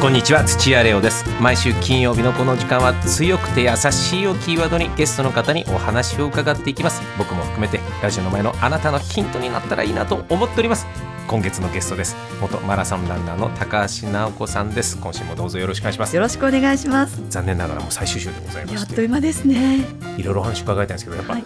[0.00, 1.26] こんにちは土屋レオです。
[1.42, 7.02] 毎週金曜日のこの時間は強くて優しいをキーワードにゲストの方にお話を伺っていきます。
[7.18, 10.86] 僕も含めてラジオの前のあなたのヒントになったらいいなと思っております。
[11.28, 12.16] 今月のゲストです。
[12.40, 14.96] 元マラソンランナーの高橋直子さんです。
[14.96, 16.16] 今週もどうぞよろしくお願いします。
[16.16, 17.22] よろしくお願いします。
[17.28, 19.84] 残念ながらもう最終週でございましてやっと今ですね。
[20.16, 21.44] いろいろお話伺いたいんですけどやっぱ、はい。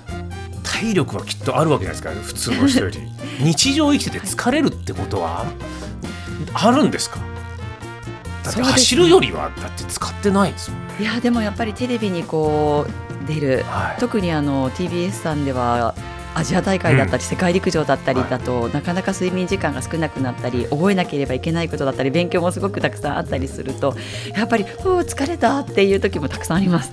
[0.62, 3.00] 体力はきっとあるわけじゃないですか普通の人より。
[3.40, 5.44] 日常生きてて疲れるってことは
[6.54, 7.18] あるんですか？
[8.44, 10.94] だって走るよりはだって使ってないですもんね。
[11.00, 14.00] いやでもやっぱりテレビにこう出るはい。
[14.00, 15.94] 特にあの TBS さんでは
[16.34, 23.94] アジア大会だったり、世界陸上だったりだと、なかなか睡眠時間が少なくなったり覚えなければいけないことだったり勉強もすごくたくさんあったりすると
[24.36, 26.90] やっぱり「ふう疲れた」っていう時もたくさんあります。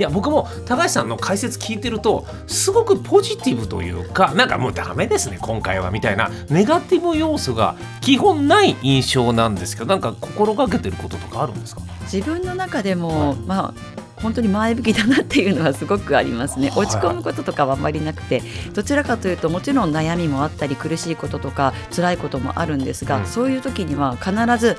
[0.00, 11.82] いや僕も高橋さんの解説聞いてるとすごくポジティブというかなんかもうダメですね今回はみたいなネガティブ要素が基本ない印象なんですけどなんか心がけてることとかあるんですか？
[12.10, 16.70] 自分の中でも、まあ本当に前向きだなっていうのはすごくありますね。
[16.70, 16.78] はい。
[16.78, 23.26] 落ち込むこととかはあんまりなくてどちらかというともちろん悩みもあったり苦しいこととか辛いこともあるんですが、うん。
[23.26, 24.78] そういう時には必ず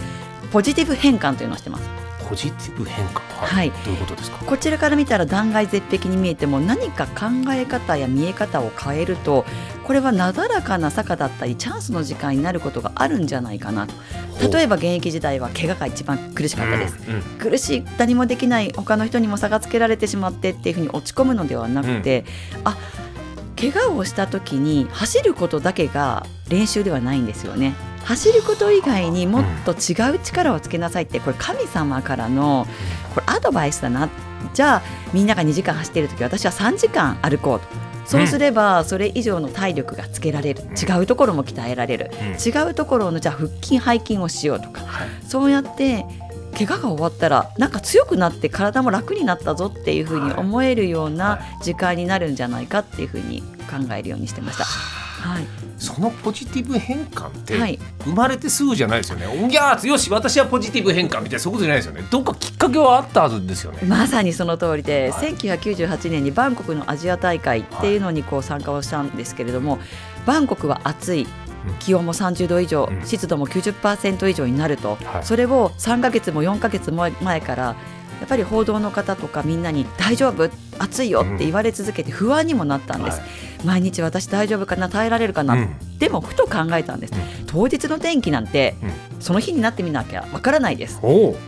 [0.51, 1.89] ポジティブ変換というのをしてます
[2.31, 9.43] ポジティブ変化はいどういうことですかこちらから見たら断崖絶壁に見えても何か考え方や見え方を変えると
[9.83, 13.93] これはなだらかな坂だったりチャンスの時間になることがあるんじゃないかなと
[14.49, 22.23] 例えば現役時代は怪我が一番苦しかったです、うんうん苦しい何もできない他の人にも差がつけられてしまってっていうふうに落ち込むのではなくて、
[22.63, 22.77] あ
[23.59, 27.73] 怪我をした時に走ることだけが練習ではないんですよね
[28.05, 32.67] 走ること以外にもっと違う力をつけなさいってこれ神様からの
[33.13, 34.09] これアドバイスだな。
[34.53, 34.81] じゃあ
[35.13, 37.65] みんなが2時間走っている時私は3時間歩こうと。
[38.05, 40.63] そうすればそれ以上の体力がつけられる。
[40.75, 42.11] 違うところも鍛えられる。
[42.21, 42.29] うん。
[42.31, 44.81] 違うところのじゃあ腹筋背筋をしようとか。
[44.81, 45.07] はい。
[45.27, 46.05] そうやって
[46.57, 54.65] 怪我が終わったらなんか強くなって体も楽になったぞっていうふうに思えるような時間になるんじゃないかっていうふうに考えるようにしてました。
[55.21, 55.45] はい、
[55.77, 57.79] そのポジティブ変換ってはい。
[58.03, 59.27] 生まれてすぐじゃないですよね。
[59.27, 62.03] おぎゃーよし私はポジティブ変換みたいなそういうことじゃないですよね。
[62.09, 63.79] どっかきっかけはあったはずですよね。
[63.87, 65.33] まさにその通りで、はい。
[65.35, 69.79] 1998年にバンコクのアジア大会っていうのにこう参加をしたんですけれども、
[70.25, 71.27] バンコクは暑い
[71.67, 71.75] うん。
[71.75, 73.05] 気温も30度以上、うん。
[73.05, 75.23] 湿度も90%以上になると、はい。
[75.23, 77.75] それを3ヶ月も4ヶ月も前からや
[78.25, 80.49] っぱり報道の方とかみんなに大丈夫？
[80.79, 83.29] 暑いよって言われ続けて不安にもなったんです、はい
[83.63, 85.97] 毎日私大丈夫かな耐えられるかな、うん。
[85.99, 87.17] でもふと考えたんです、う
[87.47, 88.75] 当日の天気なんて、
[89.19, 90.99] うその日になってみなきゃわからないです。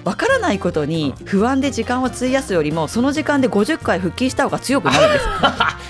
[0.03, 5.25] わからないことに不安で時間を費やすよりもその時間で50回腹筋した方が強くなるんです。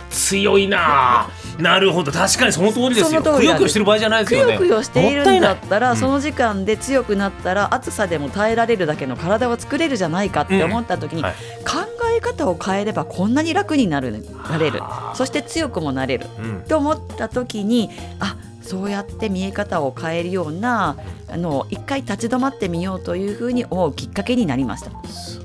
[0.32, 1.30] 強いなあ。
[1.60, 2.12] なるほど。
[2.12, 3.22] 確かにその通りですよ。
[3.22, 4.54] くよくよしてる場合じゃないですくよね。
[4.54, 11.26] よくよしているんだったら、その時間で強くなったら暑さでも耐えられるだけの体を作れるじゃないかって思った時に、うん。
[11.26, 11.34] はい。
[11.66, 14.12] 考え方を変えればこんなに楽になる
[14.50, 14.80] なれる。
[14.80, 16.28] はあそして強くもなれる。
[16.40, 16.62] うん。
[16.68, 20.98] と思った時にあそうやって見え方を変えるような
[21.30, 24.92] あの一回立ち止まってみようというふうに思うきっかけになりました。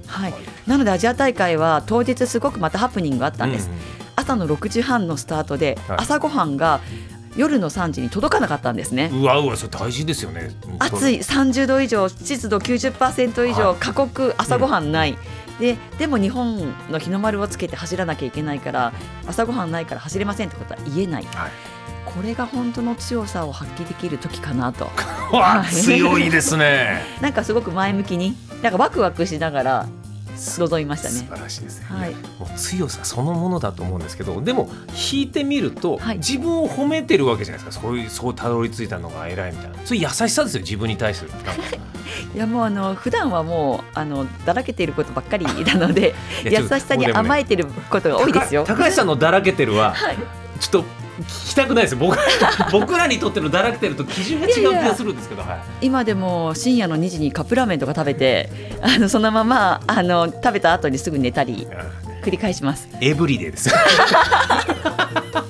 [0.06, 0.34] はい、
[0.66, 3.70] なのでアジア大会は当日すごくまたハプニングがあったんです、
[4.16, 5.98] 朝の6時半のスタートで、はい。
[5.98, 6.80] 朝ごはんが
[7.36, 9.10] 夜の3時に届かなかったんですね。
[9.12, 10.50] うんうわうわそれ大事ですよね。
[10.78, 11.18] 暑い。
[11.18, 13.76] 30度以上湿度90%以上、はい。
[13.78, 15.16] 過酷朝ごはんない、
[15.58, 18.92] ででも日本の日の丸をつけて走らなきゃいけないから
[19.26, 21.50] 朝ごはんないから走れませんってことは言えないはい。
[22.04, 24.90] これが本当の強さを発揮できる時かなと
[25.70, 27.02] 強いですね。
[27.20, 29.86] なんかすごく前向きになんかワクワクしながら
[30.38, 31.28] 臨みました素ね。
[31.30, 31.86] 晴らしいですね。
[31.88, 32.14] はい。
[32.14, 34.70] もう強さそのものだと思うんですけどでも
[35.12, 36.18] 引いてみると、はい。
[36.18, 37.82] 自分を褒めてるわけじゃないですか。
[37.82, 39.76] そういうそうたどり着いたのが偉いみたいな。
[39.84, 41.30] そういう優しさですよ自分に対する。
[42.34, 46.14] いやもうあの普段はもうあのだらけていることばっかりなので
[46.44, 48.64] 優しさに甘えてることが多いですよ。
[48.66, 50.16] 高高橋さんのだらけてるは はい
[50.60, 50.88] ちょっと
[51.22, 52.16] 聞きたくないです僕
[52.70, 55.42] 僕らにとってのだらけてると基準が違う気がするんですけど。
[55.42, 55.86] はい。
[55.86, 58.50] 今でも深夜の2時にカップラーメンとか食べて
[58.82, 61.66] あのそのままあの食べた後にすぐ寝たり
[62.22, 62.88] 繰り返します。
[63.00, 63.70] エブリデイです。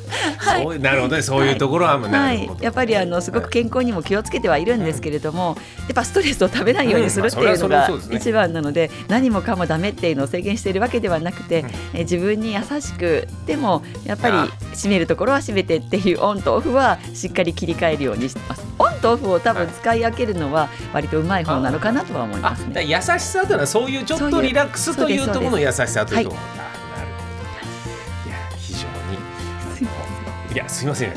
[0.60, 0.76] い。
[0.76, 1.22] うなるほどね。
[1.22, 2.48] そういうところは、もうなはい。
[2.60, 11.64] やっぱりあのすごく健康にも気をつけてはいるんですけれども、やっぱストレスを食べないようにするっていうのが一番なので何もかもダメっていうのを制限しているわけではなくて、
[11.94, 14.48] え自分に優しくでもやっぱりあ。
[14.74, 18.64] 締めるところは締めてっていうオンとオフはしっかり切り替えるようにしてます。
[18.78, 22.84] オンンとオフを多分使い分けるのは割とうまい方なのかなとは思いあますね。
[22.84, 27.22] 優しさというのはそういうちょっとリラックスというところの優しさというところ、はあなるほ
[28.24, 28.30] ど。
[28.30, 28.92] いや非常に
[30.52, 31.12] いやすいません。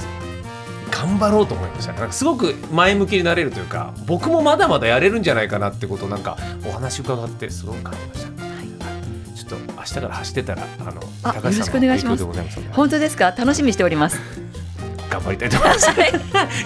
[0.90, 1.94] 頑張ろうと思いました。
[1.94, 8.44] なんかすごく前向きになれるというか僕もまだまだやれるんじゃないかなってことをなんかお話伺ってすごく感じました。
[8.44, 9.38] はい。
[9.38, 12.18] ちょっと明日から走ってたらあのあ高橋さんのよろしくお願いします。
[12.18, 12.74] 影響でございますので。
[12.74, 13.32] 本当ですか？
[13.32, 14.20] 楽しみにしております。
[15.10, 15.90] 頑張りたいと思います。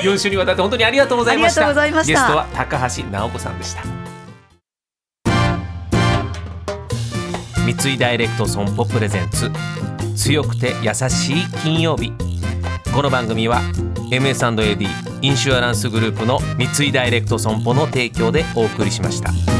[0.01, 1.67] 4週にわたって本当にありがとうございました。
[1.67, 2.13] ありがとうございました。
[2.13, 3.83] ゲストは高橋直子さんでした。
[7.65, 9.51] 三井ダイレクト損保プレゼンツ。
[10.15, 12.13] 強くて優しい金曜日
[12.95, 13.61] この番組は
[14.09, 14.87] MS&AD
[15.21, 19.54] インシュアランスグループの三井ダイレクト損保の提供でお送りしました。